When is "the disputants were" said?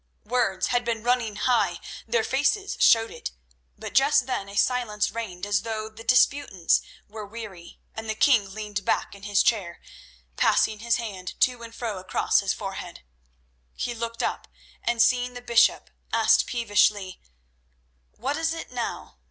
5.89-7.23